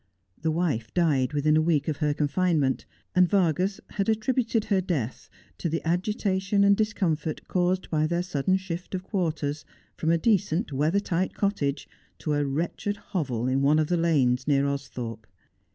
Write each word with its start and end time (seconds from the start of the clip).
The 0.41 0.49
wife 0.49 0.91
died 0.95 1.31
within 1.31 1.55
a 1.55 1.61
week 1.61 1.87
of 1.87 1.97
her 1.97 2.11
confinement 2.11 2.87
and 3.13 3.29
Vargas 3.29 3.79
had 3.91 4.09
attributed 4.09 4.65
her 4.65 4.81
death 4.81 5.29
to 5.59 5.69
the 5.69 5.87
agitation 5.87 6.63
and 6.63 6.75
discomfort 6.75 7.47
caused 7.47 7.87
by 7.91 8.07
their 8.07 8.23
sudden 8.23 8.57
shift 8.57 8.95
of 8.95 9.03
quarters, 9.03 9.63
from 9.95 10.09
a 10.09 10.17
decent 10.17 10.73
weather 10.73 10.99
tight 10.99 11.35
cottage 11.35 11.87
to 12.17 12.33
a 12.33 12.43
wretched 12.43 12.97
hovel 12.97 13.47
in 13.47 13.61
one 13.61 13.77
of 13.77 13.89
the 13.89 13.95
lanes 13.97 14.47
near 14.47 14.65
Austhorpe. 14.65 15.27